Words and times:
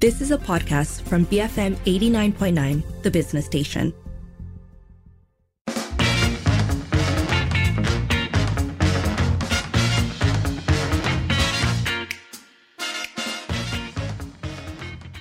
This 0.00 0.20
is 0.20 0.30
a 0.30 0.38
podcast 0.38 1.02
from 1.02 1.26
BFM 1.26 1.74
89.9, 1.78 3.02
the 3.02 3.10
business 3.10 3.46
station. 3.46 3.92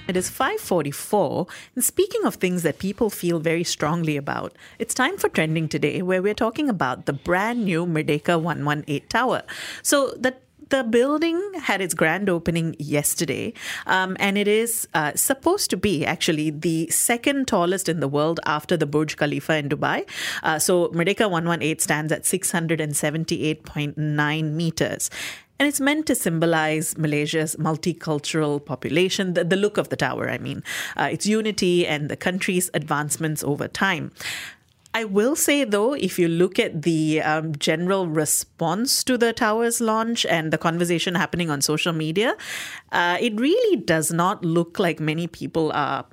It 0.08 0.16
is 0.16 0.30
5:44, 0.30 1.48
and 1.74 1.84
speaking 1.84 2.24
of 2.26 2.36
things 2.36 2.62
that 2.62 2.78
people 2.78 3.10
feel 3.10 3.40
very 3.40 3.64
strongly 3.64 4.16
about, 4.16 4.54
it's 4.78 4.94
time 4.94 5.18
for 5.18 5.28
trending 5.28 5.68
today 5.68 6.04
where 6.04 6.22
we're 6.22 6.36
talking 6.36 6.70
about 6.70 7.08
the 7.08 7.14
brand 7.14 7.66
new 7.66 7.88
Merdeka 7.88 8.40
118 8.40 9.08
tower. 9.10 9.42
So 9.82 10.14
the 10.20 10.36
the 10.70 10.84
building 10.84 11.40
had 11.62 11.82
its 11.82 11.94
grand 11.94 12.30
opening 12.30 12.76
yesterday, 12.80 13.54
um, 13.86 14.18
and 14.20 14.38
it 14.38 14.48
is 14.48 14.88
uh, 14.94 15.12
supposed 15.16 15.70
to 15.70 15.78
be 15.78 16.06
actually 16.06 16.50
the 16.50 16.90
second 16.90 17.48
tallest 17.48 17.88
in 17.90 18.00
the 18.00 18.08
world 18.08 18.40
after 18.46 18.78
the 18.78 18.86
Burj 18.86 19.18
Khalifa 19.18 19.58
in 19.58 19.70
Dubai. 19.70 20.08
Uh, 20.44 20.60
so 20.60 20.90
Merdeka 20.90 21.30
118 21.30 21.80
stands 21.80 22.12
at 22.12 22.24
678.9 22.24 24.52
meters. 24.52 25.10
And 25.60 25.68
it's 25.68 25.80
meant 25.80 26.06
to 26.06 26.14
symbolize 26.14 26.96
Malaysia's 26.98 27.56
multicultural 27.56 28.64
population, 28.64 29.34
the, 29.34 29.44
the 29.44 29.56
look 29.56 29.78
of 29.78 29.90
the 29.90 29.96
tower, 29.96 30.30
I 30.30 30.38
mean, 30.38 30.64
uh, 30.96 31.10
its 31.12 31.26
unity 31.26 31.88
and 31.88 32.10
the 32.10 32.16
country's 32.16 32.70
advancements 32.76 33.44
over 33.44 33.68
time. 33.68 34.12
I 34.98 35.04
will 35.04 35.36
say, 35.36 35.64
though, 35.64 35.94
if 35.94 36.18
you 36.18 36.28
look 36.28 36.58
at 36.58 36.82
the 36.82 37.22
um, 37.22 37.56
general 37.60 38.08
response 38.08 39.04
to 39.04 39.16
the 39.16 39.32
tower's 39.32 39.80
launch 39.80 40.26
and 40.26 40.52
the 40.52 40.58
conversation 40.58 41.14
happening 41.14 41.52
on 41.52 41.62
social 41.62 41.94
media, 41.94 42.36
uh, 42.92 43.16
it 43.22 43.40
really 43.40 43.78
does 43.78 44.12
not 44.12 44.44
look 44.44 44.80
like 44.80 45.00
many 45.00 45.28
people 45.28 45.72
are. 45.74 46.08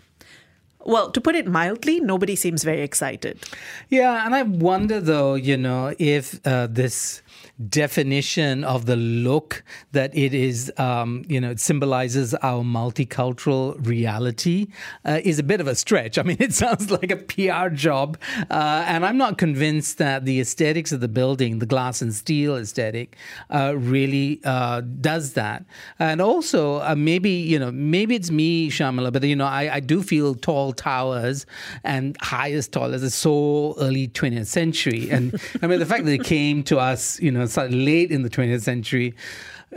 Well, 0.85 1.11
to 1.13 1.21
put 1.23 1.35
it 1.35 1.47
mildly, 1.47 1.99
nobody 1.99 2.37
seems 2.37 2.63
very 2.63 2.83
excited. 2.83 3.41
Yeah, 3.89 4.27
and 4.27 4.35
I 4.35 4.43
wonder, 4.43 5.01
though, 5.01 5.33
you 5.33 5.57
know, 5.57 5.95
if 5.99 6.47
uh, 6.47 6.67
this 6.67 7.23
definition 7.69 8.65
of 8.65 8.87
the 8.87 8.97
look 8.97 9.63
that 9.93 10.17
it 10.17 10.35
is, 10.35 10.73
um, 10.77 11.25
you 11.29 11.41
know, 11.41 11.51
it 11.51 11.61
symbolizes 11.61 12.35
our 12.35 12.65
multicultural 12.65 13.77
reality 13.87 14.67
uh, 15.05 15.21
is 15.23 15.39
a 15.39 15.43
bit 15.43 15.61
of 15.61 15.69
a 15.69 15.75
stretch. 15.75 16.19
I 16.19 16.23
mean, 16.23 16.37
it 16.41 16.53
sounds 16.53 16.91
like 16.91 17.11
a 17.11 17.17
PR 17.17 17.73
job. 17.75 18.19
Uh, 18.51 18.85
and 18.87 19.07
I'm 19.07 19.17
not 19.17 19.39
convinced 19.39 19.99
that 19.99 20.25
the 20.25 20.41
aesthetics 20.41 20.91
of 20.91 21.01
the 21.01 21.09
building, 21.09 21.61
the 21.61 21.67
glass 21.67 22.03
and 22.03 22.13
steel 22.13 22.57
aesthetic, 22.57 23.17
uh, 23.51 23.75
really 23.77 24.41
uh, 24.45 24.81
does 24.81 25.35
that. 25.35 25.65
And 25.99 26.21
also, 26.21 26.81
uh, 26.81 26.95
maybe, 26.97 27.31
you 27.31 27.59
know, 27.59 27.71
maybe 27.71 28.17
it's 28.17 28.31
me, 28.31 28.69
Sharmila, 28.69 29.13
but, 29.13 29.23
you 29.23 29.37
know, 29.37 29.47
I, 29.47 29.75
I 29.77 29.81
do 29.81 30.03
feel 30.03 30.35
tall 30.35 30.73
towers 30.73 31.47
and 31.85 32.17
highest 32.21 32.73
tallest 32.73 33.05
is 33.05 33.15
so 33.15 33.77
early 33.79 34.09
20th 34.09 34.47
century. 34.47 35.09
And 35.11 35.41
I 35.63 35.69
mean, 35.69 35.79
the 35.79 35.87
fact 35.87 36.05
that 36.05 36.13
it 36.13 36.25
came 36.25 36.65
to 36.65 36.79
us, 36.79 37.21
you 37.21 37.31
know, 37.31 37.44
know, 37.45 37.67
late 37.67 38.11
in 38.11 38.23
the 38.23 38.31
20th 38.31 38.63
century, 38.63 39.15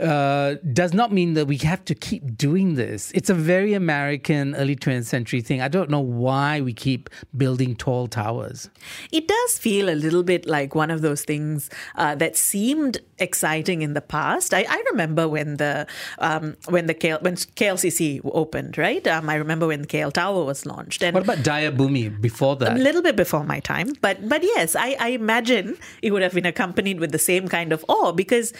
uh, 0.00 0.56
does 0.72 0.92
not 0.94 1.12
mean 1.12 1.34
that 1.34 1.46
we 1.46 1.56
have 1.58 1.84
to 1.86 1.94
keep 1.94 2.36
doing 2.36 2.74
this. 2.74 3.10
It's 3.14 3.30
a 3.30 3.34
very 3.34 3.74
American 3.74 4.54
early 4.54 4.76
20th 4.76 5.04
century 5.04 5.40
thing. 5.40 5.60
I 5.60 5.68
don't 5.68 5.90
know 5.90 6.00
why 6.00 6.60
we 6.60 6.72
keep 6.72 7.10
building 7.36 7.74
tall 7.76 8.06
towers. 8.06 8.70
It 9.12 9.28
does 9.28 9.58
feel 9.58 9.88
a 9.88 9.96
little 9.96 10.22
bit 10.22 10.46
like 10.46 10.74
one 10.74 10.90
of 10.90 11.02
those 11.02 11.22
things 11.24 11.70
uh, 11.96 12.14
that 12.16 12.36
seemed 12.36 12.98
exciting 13.18 13.82
in 13.82 13.94
the 13.94 14.00
past. 14.00 14.54
I, 14.54 14.64
I 14.68 14.82
remember 14.90 15.28
when 15.28 15.56
the 15.56 15.86
um, 16.18 16.56
when 16.68 16.86
the 16.86 16.94
KL, 16.94 17.20
when 17.22 17.34
KLCC 17.36 18.20
opened, 18.24 18.78
right? 18.78 19.06
Um, 19.06 19.28
I 19.28 19.34
remember 19.34 19.66
when 19.66 19.82
the 19.82 19.88
KL 19.88 20.12
Tower 20.12 20.44
was 20.44 20.64
launched. 20.66 21.02
And 21.02 21.14
what 21.14 21.24
about 21.24 21.38
Daya 21.38 21.76
Bumi 21.76 22.20
before 22.20 22.56
that? 22.56 22.76
A 22.76 22.80
little 22.80 23.02
bit 23.02 23.16
before 23.16 23.44
my 23.44 23.60
time, 23.60 23.92
but 24.00 24.28
but 24.28 24.42
yes, 24.42 24.76
I, 24.76 24.96
I 25.00 25.08
imagine 25.10 25.76
it 26.02 26.12
would 26.12 26.22
have 26.22 26.34
been 26.34 26.46
accompanied 26.46 27.00
with 27.00 27.12
the 27.12 27.18
same 27.18 27.48
kind 27.48 27.72
of 27.72 27.84
awe 27.88 28.12
because 28.12 28.52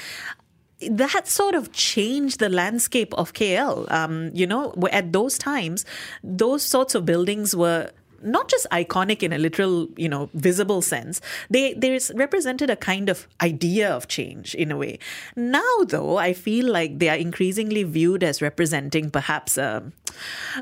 that 0.90 1.26
sort 1.26 1.54
of 1.54 1.72
changed 1.72 2.38
the 2.38 2.48
landscape 2.48 3.12
of 3.14 3.32
KL. 3.32 3.90
Um, 3.90 4.30
you 4.34 4.46
know, 4.46 4.74
at 4.92 5.12
those 5.12 5.38
times, 5.38 5.84
those 6.22 6.62
sorts 6.62 6.94
of 6.94 7.04
buildings 7.04 7.54
were 7.54 7.90
not 8.22 8.48
just 8.48 8.66
iconic 8.70 9.22
in 9.22 9.32
a 9.32 9.38
literal, 9.38 9.88
you 9.96 10.08
know, 10.08 10.28
visible 10.34 10.82
sense. 10.82 11.20
They 11.50 11.74
they 11.74 11.98
represented 12.14 12.70
a 12.70 12.76
kind 12.76 13.08
of 13.08 13.28
idea 13.40 13.90
of 13.90 14.08
change 14.08 14.54
in 14.54 14.72
a 14.72 14.76
way. 14.76 14.98
Now, 15.36 15.84
though, 15.86 16.16
I 16.16 16.32
feel 16.32 16.70
like 16.70 16.98
they 16.98 17.08
are 17.08 17.16
increasingly 17.16 17.84
viewed 17.84 18.24
as 18.24 18.42
representing 18.42 19.10
perhaps 19.10 19.56
a, 19.56 19.84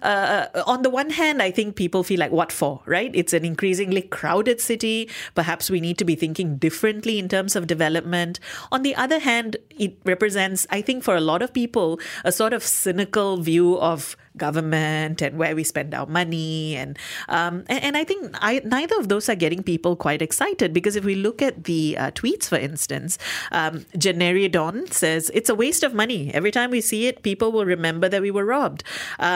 uh, 0.02 0.46
on 0.66 0.82
the 0.82 0.90
one 0.90 1.10
hand, 1.10 1.42
I 1.42 1.50
think 1.50 1.76
people 1.76 2.02
feel 2.02 2.20
like, 2.20 2.32
what 2.32 2.52
for, 2.52 2.82
right? 2.86 3.10
It's 3.14 3.32
an 3.32 3.44
increasingly 3.44 4.02
crowded 4.02 4.60
city. 4.60 5.08
Perhaps 5.34 5.70
we 5.70 5.80
need 5.80 5.98
to 5.98 6.04
be 6.04 6.14
thinking 6.14 6.56
differently 6.56 7.18
in 7.18 7.28
terms 7.28 7.56
of 7.56 7.66
development. 7.66 8.40
On 8.72 8.82
the 8.82 8.94
other 8.94 9.18
hand, 9.18 9.56
it 9.70 9.98
represents, 10.04 10.66
I 10.70 10.82
think, 10.82 11.02
for 11.02 11.16
a 11.16 11.20
lot 11.20 11.42
of 11.42 11.52
people, 11.52 12.00
a 12.24 12.32
sort 12.32 12.52
of 12.52 12.62
cynical 12.62 13.38
view 13.38 13.78
of 13.78 14.16
government 14.36 15.22
and 15.22 15.38
where 15.38 15.54
we 15.54 15.64
spend 15.64 15.94
our 15.94 16.06
money 16.06 16.76
and 16.76 16.98
um, 17.28 17.64
and, 17.68 17.82
and, 17.82 17.96
I 17.96 18.04
think 18.04 18.36
I, 18.40 18.60
neither 18.64 18.98
of 18.98 19.08
those 19.08 19.28
are 19.28 19.34
getting 19.34 19.62
people 19.62 19.96
quite 19.96 20.22
excited 20.22 20.72
because 20.72 20.96
if 20.96 21.04
we 21.04 21.14
look 21.14 21.40
at 21.40 21.64
the 21.64 21.96
uh, 21.98 22.10
tweets 22.10 22.44
for 22.44 22.56
instance 22.56 23.18
um, 23.52 23.86
Don 23.98 24.86
says 24.90 25.30
it's 25.34 25.48
a 25.48 25.54
waste 25.54 25.82
of 25.82 25.94
money 25.94 26.30
every 26.34 26.50
time 26.50 26.70
we 26.70 26.80
see 26.80 27.06
it 27.06 27.22
people 27.22 27.52
will 27.52 27.64
remember 27.64 28.08
that 28.08 28.22
we 28.22 28.30
were 28.30 28.44
robbed 28.44 28.84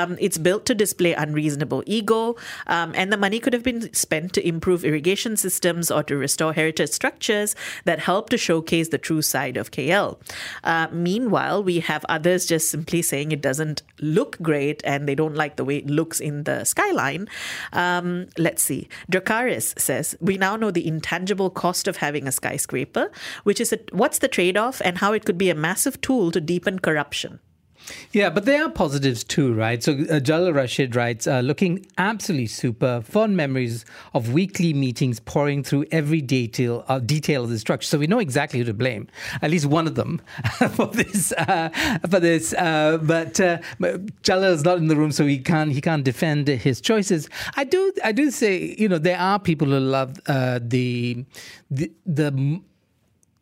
um, 0.01 0.17
it's 0.21 0.39
built 0.39 0.67
to 0.67 0.75
display 0.75 1.13
unreasonable 1.15 1.83
ego 1.87 2.37
um, 2.67 2.93
and 2.95 3.13
the 3.13 3.17
money 3.17 3.41
could 3.41 3.53
have 3.53 3.63
been 3.63 3.93
spent 3.93 4.33
to 4.33 4.47
improve 4.47 4.85
irrigation 4.85 5.37
systems 5.37 5.91
or 5.91 6.03
to 6.03 6.17
restore 6.17 6.53
heritage 6.53 6.91
structures 6.91 7.55
that 7.85 7.99
help 7.99 8.31
to 8.31 8.39
showcase 8.39 8.89
the 8.89 8.99
true 8.99 9.23
side 9.23 9.57
of 9.57 9.71
KL 9.71 10.19
uh, 10.65 10.89
meanwhile 10.93 11.63
we 11.63 11.81
have 11.81 12.05
others 12.09 12.47
just 12.47 12.71
simply 12.71 13.03
saying 13.03 13.33
it 13.33 13.43
doesn't 13.43 13.83
look 14.01 14.39
great 14.41 14.81
and 14.85 15.09
they 15.09 15.15
don't 15.15 15.35
like 15.35 15.57
the 15.57 15.65
way 15.65 15.79
it 15.79 15.87
looks 15.87 16.21
in 16.21 16.45
the 16.45 16.65
skyline. 16.65 17.29
Um, 17.73 18.29
let's 18.39 18.63
see. 18.63 18.89
Dracaris 19.11 19.79
says, 19.79 20.17
We 20.21 20.37
now 20.37 20.57
know 20.57 20.71
the 20.71 20.87
intangible 20.87 21.51
cost 21.51 21.89
of 21.89 21.99
having 21.99 22.27
a 22.27 22.33
skyscraper, 22.33 23.11
which 23.45 23.61
is 23.61 23.73
a, 23.73 23.79
what's 23.93 24.19
the 24.19 24.29
trade 24.29 24.57
off 24.57 24.81
and 24.85 24.99
how 24.99 25.13
it 25.13 25.25
could 25.25 25.39
be 25.39 25.51
a 25.51 25.55
massive 25.55 26.01
tool 26.01 26.31
to 26.33 26.41
deepen 26.41 26.79
corruption. 26.79 27.41
Yeah, 28.13 28.31
but 28.31 28.45
there 28.45 28.65
are 28.65 28.71
positives 28.71 29.25
too, 29.25 29.55
right? 29.55 29.83
So 29.83 30.05
uh, 30.11 30.21
Jalal 30.21 30.53
Rashid 30.53 30.97
writes, 30.97 31.27
uh, 31.27 31.41
looking 31.41 31.87
absolutely 31.99 32.47
super, 32.47 33.01
fond 33.03 33.37
memories 33.37 33.85
of 34.15 34.33
weekly 34.33 34.73
meetings 34.73 35.21
pouring 35.21 35.63
through 35.63 35.87
every 35.91 36.21
detail 36.21 36.85
uh, 36.89 36.99
detail 36.99 37.45
of 37.45 37.51
the 37.51 37.59
structure. 37.59 37.87
So 37.87 37.99
we 37.99 38.07
know 38.07 38.19
exactly 38.19 38.59
who 38.59 38.65
to 38.65 38.75
blame, 38.75 39.09
at 39.43 39.51
least 39.51 39.67
one 39.67 39.87
of 39.87 39.95
them 39.95 40.21
for 40.73 40.87
this. 40.87 41.33
Uh, 41.33 41.69
for 42.09 42.21
this, 42.21 42.53
uh, 42.55 42.99
but 43.03 43.41
uh, 43.41 43.59
Jalal 44.23 44.53
is 44.53 44.65
not 44.65 44.79
in 44.79 44.89
the 44.89 44.97
room, 44.97 45.13
so 45.13 45.27
he 45.27 45.39
can't 45.39 45.73
he 45.73 45.81
can't 45.81 46.05
defend 46.05 46.49
his 46.49 46.81
choices. 46.81 47.29
I 47.57 47.65
do 47.65 47.93
I 48.05 48.13
do 48.13 48.31
say 48.31 48.75
you 48.79 48.89
know 48.89 48.99
there 48.99 49.19
are 49.19 49.39
people 49.39 49.69
who 49.69 49.79
love 49.79 50.19
uh, 50.27 50.61
the 50.63 51.25
the 51.71 51.91
the 52.07 52.61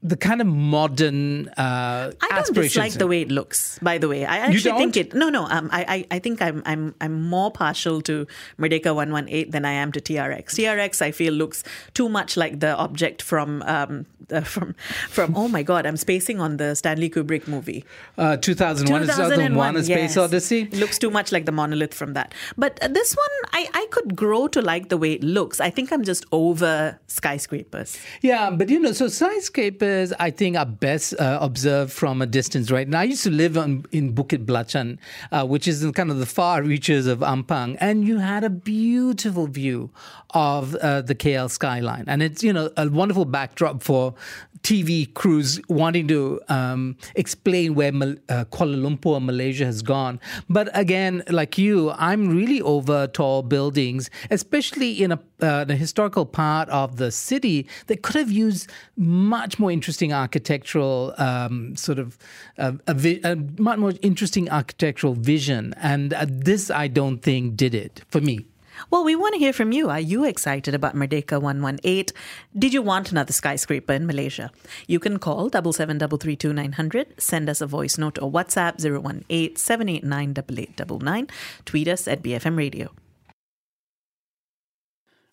the 0.00 0.16
kind 0.16 0.40
of 0.40 0.46
modern 0.46 1.48
uh, 1.48 2.12
I 2.20 2.42
don't 2.42 2.54
dislike 2.54 2.92
the 2.92 3.08
way 3.08 3.22
it 3.22 3.30
looks. 3.30 3.80
By 3.80 3.98
the 3.98 4.08
way, 4.08 4.24
I 4.24 4.38
actually 4.38 4.78
think 4.78 4.96
it. 4.96 5.12
No, 5.12 5.28
no. 5.28 5.46
Um, 5.46 5.68
I, 5.72 6.06
I, 6.10 6.16
I 6.16 6.18
think 6.20 6.40
I'm, 6.40 6.62
I'm, 6.66 6.94
I'm 7.00 7.20
more 7.22 7.50
partial 7.50 8.00
to 8.02 8.26
Merdeka 8.58 8.94
One 8.94 9.10
One 9.10 9.28
Eight 9.28 9.50
than 9.50 9.64
I 9.64 9.72
am 9.72 9.90
to 9.92 10.00
TRX. 10.00 10.54
TRX, 10.54 11.02
I 11.02 11.10
feel, 11.10 11.32
looks 11.32 11.64
too 11.94 12.08
much 12.08 12.36
like 12.36 12.60
the 12.60 12.76
object 12.76 13.22
from, 13.22 13.62
um, 13.62 14.06
uh, 14.32 14.40
from, 14.42 14.74
from. 15.08 15.36
Oh 15.36 15.48
my 15.48 15.62
God, 15.62 15.86
I'm 15.86 15.96
spacing 15.96 16.40
on 16.40 16.56
the 16.56 16.74
Stanley 16.74 17.10
Kubrick 17.10 17.46
movie. 17.48 17.84
Uh, 18.16 18.36
2001, 18.36 19.02
2001, 19.02 19.76
A 19.76 19.82
Space 19.84 19.88
yes. 19.88 20.16
Odyssey. 20.16 20.66
Looks 20.66 20.98
too 20.98 21.10
much 21.10 21.32
like 21.32 21.46
the 21.46 21.52
monolith 21.52 21.94
from 21.94 22.14
that. 22.14 22.34
But 22.56 22.82
uh, 22.82 22.88
this 22.88 23.14
one, 23.14 23.50
I, 23.52 23.68
I 23.74 23.86
could 23.90 24.16
grow 24.16 24.48
to 24.48 24.62
like 24.62 24.88
the 24.88 24.96
way 24.96 25.12
it 25.12 25.24
looks. 25.24 25.60
I 25.60 25.70
think 25.70 25.92
I'm 25.92 26.04
just 26.04 26.24
over 26.32 26.98
skyscrapers. 27.06 27.98
Yeah, 28.22 28.50
but 28.50 28.68
you 28.68 28.80
know, 28.80 28.92
so 28.92 29.08
skyscrapers 29.08 30.12
I 30.18 30.30
think, 30.30 30.56
are 30.56 30.66
best 30.66 31.14
uh, 31.18 31.38
observed 31.40 31.92
from 31.92 32.22
a 32.22 32.26
distance, 32.26 32.70
right? 32.70 32.88
Now, 32.88 33.00
I 33.00 33.04
used 33.04 33.24
to 33.24 33.30
live 33.30 33.56
on, 33.56 33.84
in 33.92 34.14
Bukit 34.14 34.44
Belacan, 34.44 34.98
uh, 35.32 35.46
which 35.46 35.68
is 35.68 35.82
in 35.82 35.92
kind 35.92 36.10
of 36.10 36.18
the 36.18 36.26
far 36.26 36.62
reaches 36.62 37.06
of 37.06 37.20
Ampang, 37.20 37.76
and 37.80 38.06
you 38.06 38.18
had 38.18 38.44
a 38.44 38.50
beautiful 38.50 39.46
view 39.46 39.90
of 40.30 40.74
uh, 40.76 41.02
the 41.02 41.14
KL 41.14 41.50
skyline. 41.50 42.04
And 42.06 42.22
it's, 42.22 42.42
you 42.42 42.52
know, 42.52 42.70
a 42.76 42.88
wonderful 42.88 43.24
backdrop 43.24 43.82
for 43.82 44.14
TV 44.62 45.12
crews 45.14 45.60
wanting 45.68 46.08
to 46.08 46.40
um, 46.48 46.96
explain 47.14 47.74
where 47.74 47.92
Mal- 47.92 48.16
uh, 48.28 48.44
Kuala 48.46 48.76
Lumpur, 48.76 49.24
Malaysia 49.24 49.64
has 49.64 49.82
gone. 49.82 50.20
But 50.48 50.68
again, 50.76 51.22
like 51.28 51.58
you, 51.58 51.90
I'm 51.92 52.28
really 52.28 52.60
over 52.62 53.06
tall 53.06 53.42
buildings, 53.42 54.10
especially 54.30 55.02
in 55.02 55.12
a, 55.12 55.20
uh, 55.40 55.64
the 55.64 55.76
historical 55.76 56.26
part 56.26 56.68
of 56.70 56.96
the 56.96 57.10
city 57.10 57.66
that 57.86 58.02
could 58.02 58.16
have 58.16 58.30
used 58.30 58.70
much 58.96 59.58
more 59.58 59.70
interesting 59.70 60.12
architectural 60.12 61.14
um, 61.18 61.76
sort 61.76 61.98
of 61.98 62.18
uh, 62.58 62.72
a, 62.86 62.94
vi- 62.94 63.20
a 63.24 63.36
much 63.58 63.78
more 63.78 63.92
interesting 64.02 64.50
architectural 64.50 65.14
vision. 65.14 65.74
And 65.80 66.12
uh, 66.12 66.26
this, 66.28 66.70
I 66.70 66.88
don't 66.88 67.18
think, 67.18 67.56
did 67.56 67.74
it 67.74 68.02
for 68.08 68.20
me. 68.20 68.46
Well, 68.90 69.04
we 69.04 69.16
want 69.16 69.34
to 69.34 69.38
hear 69.38 69.52
from 69.52 69.72
you. 69.72 69.90
Are 69.90 70.00
you 70.00 70.24
excited 70.24 70.74
about 70.74 70.94
Merdeka 70.94 71.40
118? 71.40 72.06
Did 72.56 72.72
you 72.72 72.82
want 72.82 73.10
another 73.10 73.32
skyscraper 73.32 73.92
in 73.92 74.06
Malaysia? 74.06 74.50
You 74.86 75.00
can 75.00 75.18
call 75.18 75.50
77332900, 75.50 77.20
send 77.20 77.48
us 77.48 77.60
a 77.60 77.66
voice 77.66 77.98
note 77.98 78.18
or 78.20 78.30
WhatsApp 78.30 78.80
018 78.84 79.56
789 79.56 81.28
Tweet 81.64 81.88
us 81.88 82.08
at 82.08 82.22
BFM 82.22 82.56
Radio. 82.56 82.90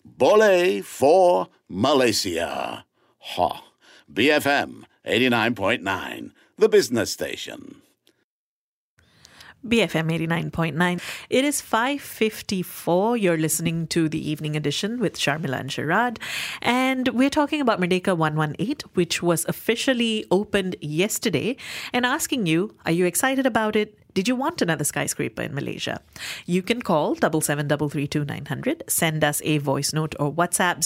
Bole 0.04 0.82
for 0.82 1.48
Malaysia. 1.68 2.84
Ha. 3.18 3.62
BFM 4.12 4.84
89.9, 5.04 6.30
the 6.56 6.68
business 6.68 7.10
station. 7.12 7.82
BFM 9.66 10.10
89.9. 10.10 11.00
It 11.28 11.44
is 11.44 11.60
5.54. 11.60 13.20
You're 13.20 13.36
listening 13.36 13.86
to 13.88 14.08
the 14.08 14.30
evening 14.30 14.56
edition 14.56 15.00
with 15.00 15.18
Sharmila 15.18 15.60
and 15.60 15.70
Sharad. 15.70 16.18
And 16.62 17.08
we're 17.08 17.30
talking 17.30 17.60
about 17.60 17.80
Merdeka 17.80 18.16
118, 18.16 18.90
which 18.94 19.22
was 19.22 19.44
officially 19.46 20.24
opened 20.30 20.76
yesterday, 20.80 21.56
and 21.92 22.06
asking 22.06 22.46
you, 22.46 22.74
are 22.84 22.92
you 22.92 23.06
excited 23.06 23.46
about 23.46 23.76
it? 23.76 23.98
Did 24.16 24.26
you 24.28 24.34
want 24.34 24.62
another 24.62 24.82
skyscraper 24.82 25.42
in 25.42 25.54
Malaysia? 25.54 26.00
You 26.46 26.62
can 26.62 26.80
call 26.80 27.16
77332900, 27.16 28.88
send 28.88 29.22
us 29.22 29.42
a 29.44 29.58
voice 29.58 29.92
note 29.92 30.14
or 30.18 30.32
WhatsApp 30.32 30.78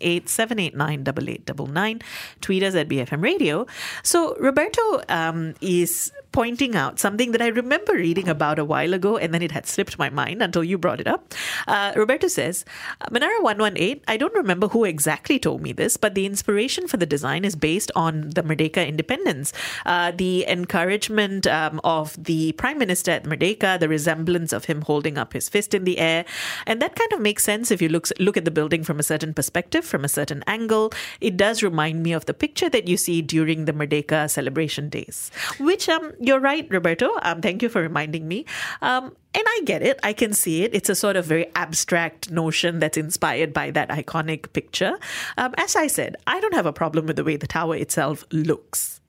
018-789-8899, 0.00 2.02
tweet 2.40 2.62
us 2.62 2.74
at 2.74 2.88
BFM 2.88 3.22
Radio. 3.22 3.66
So 4.02 4.34
Roberto 4.40 5.02
um, 5.10 5.52
is 5.60 6.12
pointing 6.38 6.76
out 6.76 7.00
something 7.00 7.32
that 7.32 7.42
I 7.42 7.48
remember 7.48 7.94
reading 7.94 8.28
about 8.28 8.60
a 8.60 8.64
while 8.64 8.94
ago, 8.94 9.16
and 9.16 9.34
then 9.34 9.42
it 9.42 9.50
had 9.50 9.66
slipped 9.66 9.98
my 9.98 10.08
mind 10.08 10.40
until 10.40 10.62
you 10.62 10.78
brought 10.78 11.00
it 11.00 11.08
up. 11.08 11.34
Uh, 11.66 11.92
Roberto 11.96 12.28
says, 12.28 12.64
Menara 13.10 13.42
118, 13.42 14.02
I 14.06 14.16
don't 14.16 14.34
remember 14.36 14.68
who 14.68 14.84
exactly 14.84 15.40
told 15.40 15.62
me 15.62 15.72
this, 15.72 15.96
but 15.96 16.14
the 16.14 16.26
inspiration 16.26 16.86
for 16.86 16.96
the 16.96 17.06
design 17.06 17.44
is 17.44 17.56
based 17.56 17.90
on 17.96 18.30
the 18.36 18.44
Merdeka 18.44 18.86
independence, 18.86 19.52
uh, 19.84 20.12
the 20.12 20.46
encouragement 20.46 21.48
um, 21.48 21.80
of 21.82 22.14
the 22.22 22.52
Prime 22.52 22.78
Minister 22.78 23.10
at 23.10 23.24
Merdeka, 23.24 23.80
the 23.80 23.88
resemblance 23.88 24.52
of 24.52 24.66
him 24.66 24.82
holding 24.82 25.18
up 25.18 25.32
his 25.32 25.48
fist 25.48 25.74
in 25.74 25.82
the 25.82 25.98
air. 25.98 26.24
And 26.68 26.80
that 26.80 26.94
kind 26.94 27.12
of 27.14 27.20
makes 27.20 27.42
sense 27.42 27.72
if 27.72 27.82
you 27.82 27.88
look, 27.88 28.06
look 28.20 28.36
at 28.36 28.44
the 28.44 28.52
building 28.52 28.84
from 28.84 29.00
a 29.00 29.02
certain 29.02 29.34
perspective, 29.34 29.84
from 29.84 30.04
a 30.04 30.08
certain 30.08 30.44
angle. 30.46 30.92
It 31.20 31.36
does 31.36 31.64
remind 31.64 32.04
me 32.04 32.12
of 32.12 32.26
the 32.26 32.34
picture 32.34 32.70
that 32.70 32.86
you 32.86 32.96
see 32.96 33.22
during 33.22 33.64
the 33.64 33.72
Merdeka 33.72 34.30
celebration 34.30 34.88
days, 34.88 35.32
which 35.58 35.88
um, 35.88 36.12
you're 36.28 36.38
right, 36.38 36.68
Roberto. 36.70 37.10
Um, 37.22 37.40
thank 37.40 37.62
you 37.62 37.68
for 37.68 37.82
reminding 37.82 38.28
me. 38.28 38.44
Um, 38.82 39.16
and 39.34 39.44
I 39.46 39.62
get 39.64 39.82
it. 39.82 39.98
I 40.02 40.12
can 40.12 40.32
see 40.32 40.62
it. 40.62 40.74
It's 40.74 40.88
a 40.88 40.94
sort 40.94 41.16
of 41.16 41.24
very 41.24 41.46
abstract 41.54 42.30
notion 42.30 42.78
that's 42.78 42.96
inspired 42.96 43.52
by 43.52 43.70
that 43.72 43.88
iconic 43.88 44.52
picture. 44.52 44.98
Um, 45.36 45.54
as 45.56 45.74
I 45.74 45.86
said, 45.86 46.16
I 46.26 46.40
don't 46.40 46.54
have 46.54 46.66
a 46.66 46.72
problem 46.72 47.06
with 47.06 47.16
the 47.16 47.24
way 47.24 47.36
the 47.36 47.46
tower 47.46 47.76
itself 47.76 48.24
looks. 48.30 49.00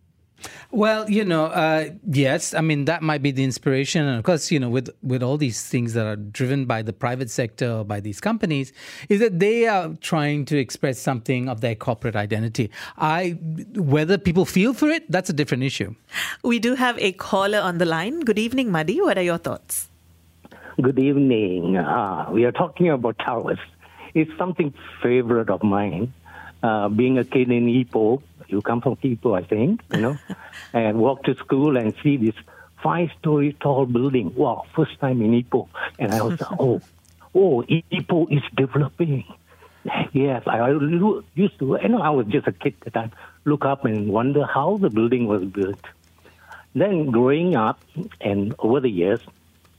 Well, 0.72 1.10
you 1.10 1.26
know, 1.26 1.46
uh, 1.46 1.90
yes, 2.08 2.54
I 2.54 2.62
mean 2.62 2.86
that 2.86 3.02
might 3.02 3.22
be 3.22 3.32
the 3.32 3.44
inspiration, 3.44 4.06
and 4.06 4.18
of 4.18 4.24
course, 4.24 4.52
you 4.52 4.60
know, 4.60 4.70
with 4.70 4.90
with 5.02 5.24
all 5.24 5.38
these 5.38 5.68
things 5.68 5.94
that 5.94 6.06
are 6.06 6.16
driven 6.16 6.66
by 6.66 6.82
the 6.82 6.94
private 6.94 7.30
sector 7.30 7.72
or 7.72 7.84
by 7.84 8.00
these 8.00 8.22
companies, 8.22 8.72
is 9.10 9.20
that 9.20 9.40
they 9.40 9.68
are 9.68 9.96
trying 10.02 10.46
to 10.46 10.58
express 10.58 11.00
something 11.00 11.50
of 11.50 11.62
their 11.62 11.76
corporate 11.76 12.16
identity. 12.16 12.70
I 12.98 13.32
whether 13.76 14.18
people 14.18 14.46
feel 14.46 14.74
for 14.74 14.90
it, 14.90 15.10
that's 15.12 15.30
a 15.30 15.34
different 15.34 15.64
issue. 15.64 15.96
We 16.44 16.60
do 16.60 16.76
have 16.76 16.98
a 17.00 17.12
caller 17.14 17.60
on 17.60 17.80
the 17.80 17.86
line. 17.86 18.22
Good 18.22 18.40
evening, 18.40 18.72
Muddy. 18.72 19.02
What 19.02 19.18
are 19.18 19.24
your 19.24 19.40
thoughts? 19.40 19.90
Good 20.82 21.00
evening. 21.00 21.76
Uh, 21.76 22.30
we 22.32 22.46
are 22.46 22.54
talking 22.54 22.90
about 22.90 23.20
towers. 23.20 23.60
It's 24.14 24.32
something 24.38 24.74
favorite 25.04 25.50
of 25.50 25.62
mine. 25.64 26.14
Uh, 26.62 26.90
being 26.90 27.18
a 27.18 27.24
kid 27.24 27.50
in 27.52 27.68
Ipoh, 27.68 28.22
you 28.52 28.62
come 28.62 28.82
from 28.82 28.96
Ipoh, 28.98 29.38
I 29.38 29.44
think, 29.44 29.82
you 29.94 30.02
know, 30.02 30.18
and 30.74 31.00
walk 31.00 31.24
to 31.24 31.36
school 31.36 31.78
and 31.78 31.94
see 32.04 32.18
this 32.18 32.36
five-story 32.84 33.58
tall 33.60 33.86
building. 33.86 34.34
Wow, 34.36 34.66
first 34.76 35.00
time 35.00 35.22
in 35.22 35.44
Ipoh, 35.44 35.68
and 35.98 36.14
I 36.14 36.22
was 36.22 36.40
like, 36.40 36.52
oh, 36.60 36.82
oh, 37.36 37.64
Ipoh 37.64 38.32
is 38.36 38.44
developing. 38.56 39.26
Yes, 40.12 40.44
I 40.46 40.70
used 41.36 41.60
to, 41.60 41.80
you 41.82 41.90
know, 41.90 42.02
I 42.02 42.10
was 42.10 42.28
just 42.28 42.48
a 42.48 42.52
kid 42.52 42.76
at 42.86 42.94
that 42.94 43.12
time, 43.12 43.12
look 43.46 43.66
up 43.66 43.86
and 43.86 44.10
wonder 44.10 44.46
how 44.46 44.78
the 44.78 44.90
building 44.90 45.28
was 45.28 45.44
built. 45.44 45.80
Then 46.76 47.12
growing 47.12 47.56
up, 47.56 47.82
and 48.22 48.54
over 48.60 48.80
the 48.80 48.90
years, 48.90 49.22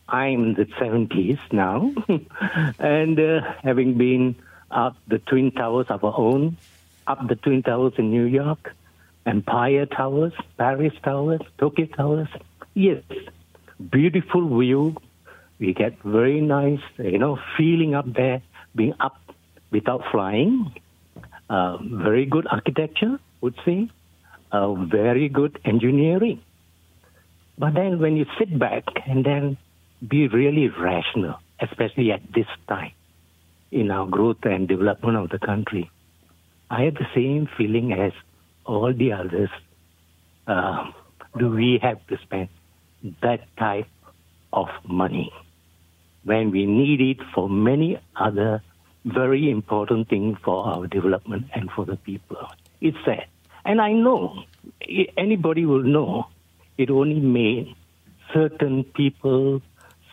I'm 0.08 0.44
in 0.44 0.54
the 0.54 0.64
70s 0.64 1.38
now, 1.52 1.94
and 2.78 3.20
uh, 3.20 3.52
having 3.62 3.96
been 3.96 4.34
up 4.70 4.96
the 5.06 5.18
Twin 5.18 5.52
Towers 5.52 5.86
of 5.88 6.04
our 6.04 6.14
own, 6.16 6.56
up 7.10 7.26
the 7.28 7.34
Twin 7.34 7.62
Towers 7.62 7.94
in 7.98 8.10
New 8.10 8.24
York, 8.24 8.72
Empire 9.26 9.86
Towers, 9.86 10.32
Paris 10.56 10.92
Towers, 11.02 11.40
Tokyo 11.58 11.86
Towers. 11.86 12.28
Yes, 12.74 13.02
beautiful 13.90 14.42
view. 14.58 14.96
We 15.58 15.74
get 15.74 16.00
very 16.04 16.40
nice, 16.40 16.84
you 16.98 17.18
know, 17.18 17.38
feeling 17.56 17.94
up 17.94 18.06
there, 18.20 18.42
being 18.76 18.94
up 19.00 19.18
without 19.72 20.02
flying. 20.12 20.72
Uh, 21.50 21.78
very 21.82 22.26
good 22.26 22.46
architecture, 22.48 23.18
would 23.40 23.56
say. 23.64 23.90
Uh, 24.52 24.74
very 24.74 25.28
good 25.28 25.58
engineering. 25.64 26.40
But 27.58 27.74
then 27.74 27.98
when 28.00 28.16
you 28.16 28.26
sit 28.38 28.56
back 28.56 28.84
and 29.06 29.24
then 29.24 29.58
be 30.06 30.28
really 30.28 30.68
rational, 30.68 31.36
especially 31.60 32.12
at 32.12 32.22
this 32.32 32.46
time 32.68 32.92
in 33.70 33.90
our 33.90 34.06
growth 34.06 34.44
and 34.44 34.66
development 34.66 35.16
of 35.18 35.28
the 35.28 35.38
country, 35.38 35.90
I 36.70 36.82
have 36.82 36.94
the 36.94 37.06
same 37.14 37.48
feeling 37.58 37.92
as 37.92 38.12
all 38.64 38.92
the 38.94 39.12
others. 39.12 39.50
Uh, 40.46 40.92
do 41.36 41.50
we 41.50 41.78
have 41.82 42.04
to 42.06 42.18
spend 42.18 42.48
that 43.22 43.40
type 43.56 43.88
of 44.52 44.68
money 44.86 45.32
when 46.24 46.50
we 46.52 46.66
need 46.66 47.00
it 47.00 47.18
for 47.34 47.48
many 47.48 47.98
other 48.14 48.62
very 49.04 49.50
important 49.50 50.08
things 50.08 50.38
for 50.44 50.66
our 50.66 50.86
development 50.86 51.46
and 51.54 51.70
for 51.72 51.84
the 51.84 51.96
people? 51.96 52.48
It's 52.80 52.96
sad. 53.04 53.26
And 53.64 53.80
I 53.80 53.92
know, 53.92 54.44
anybody 55.16 55.66
will 55.66 55.82
know, 55.82 56.28
it 56.78 56.90
only 56.90 57.20
made 57.20 57.74
certain 58.32 58.84
people, 58.84 59.60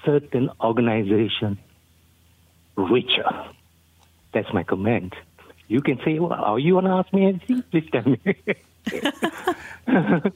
certain 0.03 0.49
organizations 0.59 1.57
richer. 2.75 3.29
That's 4.33 4.51
my 4.53 4.63
comment. 4.63 5.13
You 5.67 5.81
can 5.81 5.99
say, 6.05 6.19
well, 6.19 6.33
are 6.33 6.59
you 6.59 6.75
want 6.75 6.87
to 6.87 6.91
ask 6.91 7.13
me 7.13 7.25
anything? 7.25 7.63
Please 7.71 7.89
tell 7.91 8.03
me. 8.03 8.19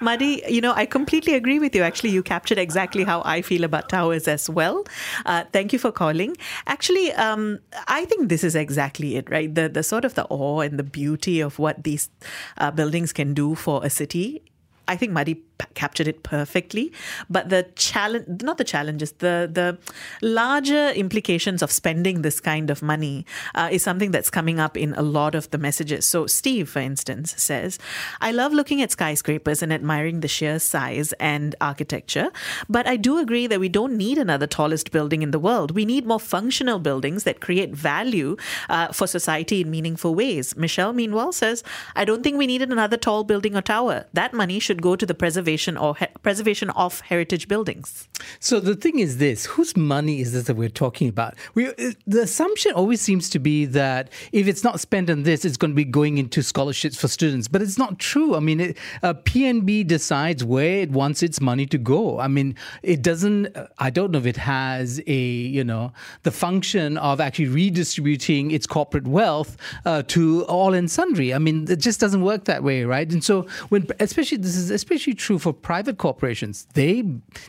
Muddy, 0.00 0.42
you 0.48 0.60
know, 0.60 0.72
I 0.74 0.86
completely 0.86 1.34
agree 1.34 1.60
with 1.60 1.74
you. 1.74 1.82
Actually, 1.82 2.10
you 2.10 2.22
captured 2.22 2.58
exactly 2.58 3.04
how 3.04 3.22
I 3.24 3.42
feel 3.42 3.62
about 3.62 3.88
towers 3.88 4.26
as 4.26 4.50
well. 4.50 4.84
Uh, 5.24 5.44
thank 5.52 5.72
you 5.72 5.78
for 5.78 5.92
calling. 5.92 6.36
Actually, 6.66 7.12
um, 7.12 7.60
I 7.86 8.04
think 8.06 8.28
this 8.28 8.42
is 8.42 8.56
exactly 8.56 9.16
it, 9.16 9.30
right? 9.30 9.54
The 9.54 9.68
the 9.68 9.84
sort 9.84 10.04
of 10.04 10.14
the 10.14 10.24
awe 10.24 10.60
and 10.60 10.78
the 10.78 10.84
beauty 10.84 11.40
of 11.40 11.60
what 11.60 11.84
these 11.84 12.10
uh, 12.58 12.72
buildings 12.72 13.12
can 13.12 13.34
do 13.34 13.54
for 13.54 13.84
a 13.84 13.90
city 13.90 14.42
I 14.88 14.96
think 14.96 15.12
p- 15.34 15.42
captured 15.74 16.08
it 16.08 16.22
perfectly. 16.22 16.92
But 17.30 17.48
the 17.48 17.66
challenge, 17.76 18.42
not 18.42 18.58
the 18.58 18.64
challenges, 18.64 19.12
the 19.12 19.48
the 19.52 19.78
larger 20.20 20.90
implications 20.90 21.62
of 21.62 21.70
spending 21.70 22.22
this 22.22 22.40
kind 22.40 22.70
of 22.70 22.82
money 22.82 23.24
uh, 23.54 23.68
is 23.72 23.82
something 23.82 24.10
that's 24.10 24.30
coming 24.30 24.58
up 24.58 24.76
in 24.76 24.94
a 24.94 25.02
lot 25.02 25.34
of 25.34 25.50
the 25.50 25.58
messages. 25.58 26.06
So 26.06 26.26
Steve, 26.26 26.68
for 26.68 26.80
instance, 26.80 27.34
says, 27.36 27.78
"I 28.20 28.32
love 28.32 28.52
looking 28.52 28.82
at 28.82 28.90
skyscrapers 28.90 29.62
and 29.62 29.72
admiring 29.72 30.20
the 30.20 30.28
sheer 30.28 30.58
size 30.58 31.12
and 31.14 31.54
architecture, 31.60 32.30
but 32.68 32.86
I 32.86 32.96
do 32.96 33.18
agree 33.18 33.46
that 33.46 33.60
we 33.60 33.68
don't 33.68 33.96
need 33.96 34.18
another 34.18 34.46
tallest 34.46 34.90
building 34.90 35.22
in 35.22 35.30
the 35.30 35.38
world. 35.38 35.70
We 35.72 35.84
need 35.84 36.06
more 36.06 36.20
functional 36.20 36.78
buildings 36.78 37.24
that 37.24 37.40
create 37.40 37.74
value 37.74 38.36
uh, 38.68 38.88
for 38.92 39.06
society 39.06 39.62
in 39.62 39.70
meaningful 39.70 40.14
ways." 40.14 40.56
Michelle, 40.56 40.92
meanwhile, 40.92 41.32
says, 41.32 41.64
"I 41.96 42.04
don't 42.04 42.22
think 42.22 42.36
we 42.36 42.46
needed 42.46 42.70
another 42.70 42.96
tall 42.96 43.24
building 43.24 43.56
or 43.56 43.62
tower. 43.62 44.04
That 44.12 44.32
money 44.32 44.58
should." 44.58 44.82
go 44.82 44.96
to 44.96 45.06
the 45.06 45.14
preservation 45.14 45.51
preservation 45.52 45.76
or 45.76 45.96
he- 45.96 46.06
preservation 46.22 46.70
of 46.70 47.00
heritage 47.00 47.48
buildings. 47.48 48.08
So 48.40 48.60
the 48.60 48.74
thing 48.74 48.98
is 48.98 49.18
this: 49.18 49.46
whose 49.46 49.76
money 49.76 50.20
is 50.20 50.32
this 50.32 50.44
that 50.44 50.56
we're 50.56 50.68
talking 50.68 51.08
about? 51.08 51.34
We, 51.54 51.68
uh, 51.68 51.92
the 52.06 52.22
assumption 52.22 52.72
always 52.72 53.00
seems 53.00 53.28
to 53.30 53.38
be 53.38 53.66
that 53.66 54.10
if 54.32 54.46
it's 54.46 54.64
not 54.64 54.80
spent 54.80 55.10
on 55.10 55.24
this, 55.24 55.44
it's 55.44 55.56
going 55.56 55.72
to 55.72 55.76
be 55.76 55.84
going 55.84 56.18
into 56.18 56.42
scholarships 56.42 56.96
for 56.96 57.08
students. 57.08 57.48
But 57.48 57.62
it's 57.62 57.78
not 57.78 57.98
true. 57.98 58.34
I 58.34 58.40
mean, 58.40 58.60
it, 58.60 58.78
uh, 59.02 59.14
PNB 59.14 59.86
decides 59.86 60.44
where 60.44 60.80
it 60.82 60.90
wants 60.90 61.22
its 61.22 61.40
money 61.40 61.66
to 61.66 61.78
go. 61.78 62.18
I 62.18 62.28
mean, 62.28 62.54
it 62.82 63.02
doesn't. 63.02 63.56
uh, 63.56 63.66
I 63.78 63.90
don't 63.90 64.10
know 64.12 64.18
if 64.18 64.26
it 64.26 64.38
has 64.38 65.00
a 65.06 65.22
you 65.58 65.64
know 65.64 65.92
the 66.22 66.30
function 66.30 66.96
of 66.98 67.20
actually 67.20 67.48
redistributing 67.48 68.52
its 68.52 68.66
corporate 68.66 69.06
wealth 69.06 69.56
uh, 69.84 70.02
to 70.08 70.44
all 70.44 70.74
and 70.74 70.90
sundry. 70.90 71.34
I 71.34 71.38
mean, 71.38 71.66
it 71.68 71.80
just 71.80 72.00
doesn't 72.00 72.22
work 72.22 72.44
that 72.44 72.62
way, 72.62 72.84
right? 72.84 73.10
And 73.12 73.22
so 73.22 73.46
when, 73.68 73.86
especially 74.00 74.38
this 74.38 74.56
is 74.56 74.70
especially 74.70 75.14
true 75.14 75.38
for 75.42 75.52
private 75.52 75.98
corporations, 75.98 76.66
they 76.74 77.04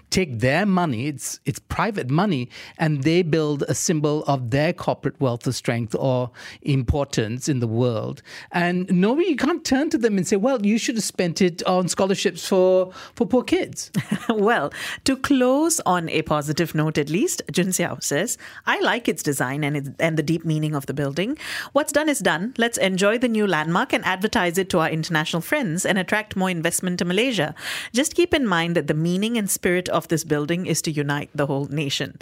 take 0.10 0.40
their 0.40 0.66
money, 0.66 1.08
it's 1.08 1.40
it's 1.46 1.60
private 1.60 2.10
money, 2.10 2.50
and 2.78 3.04
they 3.04 3.22
build 3.22 3.64
a 3.70 3.76
symbol 3.76 4.24
of 4.26 4.50
their 4.50 4.74
corporate 4.74 5.20
wealth 5.22 5.48
or 5.48 5.54
strength 5.54 5.96
or 5.98 6.32
importance 6.64 7.48
in 7.48 7.60
the 7.60 7.68
world. 7.68 8.22
And 8.52 8.92
no, 8.92 9.18
you 9.20 9.36
can't 9.36 9.64
turn 9.64 9.90
to 9.92 9.98
them 9.98 10.18
and 10.18 10.28
say, 10.28 10.36
"Well, 10.36 10.66
you 10.66 10.78
should 10.78 10.96
have 10.96 11.04
spent 11.04 11.42
it 11.42 11.64
on 11.64 11.88
scholarships 11.88 12.48
for 12.48 12.92
for 13.16 13.26
poor 13.26 13.44
kids." 13.44 13.92
well, 14.30 14.74
to 15.06 15.16
close 15.16 15.80
on 15.86 16.10
a 16.10 16.22
positive 16.24 16.74
note, 16.76 16.98
at 16.98 17.10
least, 17.10 17.42
Jun 17.52 17.68
Xiao 17.68 18.02
says, 18.04 18.38
I 18.66 18.80
like 18.82 19.08
its 19.08 19.24
design 19.24 19.64
and, 19.64 19.78
it, 19.78 19.88
and 20.00 20.18
the 20.18 20.24
deep 20.24 20.46
meaning 20.46 20.76
of 20.76 20.86
the 20.86 20.94
building. 20.94 21.38
What's 21.74 21.92
done 21.92 22.10
is 22.10 22.20
done. 22.20 22.54
Let's 22.58 22.78
enjoy 22.78 23.18
the 23.18 23.28
new 23.28 23.48
landmark 23.48 23.94
and 23.94 24.04
advertise 24.06 24.58
it 24.58 24.70
to 24.70 24.80
our 24.80 24.90
international 24.90 25.42
friends 25.42 25.86
and 25.86 25.98
attract 25.98 26.36
more 26.36 26.50
investment 26.50 27.00
to 27.00 27.06
Malaysia. 27.06 27.54
Just 27.92 28.16
keep 28.16 28.34
in 28.34 28.48
mind 28.48 28.76
that 28.76 28.88
the 28.88 28.94
meaning 28.94 29.38
and 29.38 29.50
spirit 29.50 29.90
of 29.90 30.08
this 30.08 30.24
building 30.24 30.66
is 30.66 30.82
to 30.84 30.92
unite 30.92 31.30
the 31.36 31.48
whole 31.48 31.66
nation. 31.66 32.18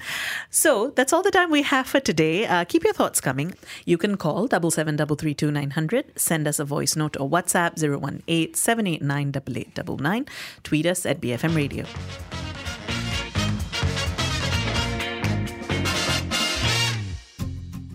So 0.49 0.91
that's 0.95 1.13
all 1.13 1.21
the 1.21 1.31
time 1.31 1.51
we 1.51 1.61
have 1.63 1.87
for 1.87 1.99
today. 1.99 2.45
Uh, 2.45 2.65
keep 2.65 2.83
your 2.83 2.93
thoughts 2.93 3.21
coming. 3.21 3.53
You 3.85 3.97
can 3.97 4.17
call 4.17 4.47
double 4.47 4.71
seven 4.71 4.95
double 4.95 5.15
three 5.15 5.33
two 5.33 5.51
nine 5.51 5.71
hundred. 5.71 6.17
Send 6.19 6.47
us 6.47 6.59
a 6.59 6.65
voice 6.65 6.95
note 6.95 7.17
or 7.19 7.29
WhatsApp 7.29 7.81
018 7.81 8.53
789 8.53 9.31
8899. 9.31 10.25
Tweet 10.63 10.85
us 10.85 11.05
at 11.05 11.21
BFM 11.21 11.55
Radio. 11.55 11.85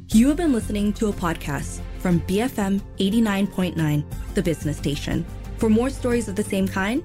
You 0.09 0.29
have 0.29 0.37
been 0.39 0.53
listening 0.53 0.93
to 0.95 1.09
a 1.09 1.13
podcast 1.13 1.81
from 1.99 2.21
BFM 2.23 2.81
89.9, 2.99 4.05
the 4.35 4.43
business 4.43 4.79
station. 4.79 5.27
For 5.59 5.69
more 5.69 5.91
stories 5.91 6.29
of 6.29 6.37
the 6.37 6.43
same 6.43 6.67
kind, 6.67 7.05